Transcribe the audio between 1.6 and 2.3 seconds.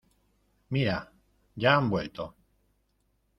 ya han vuelto.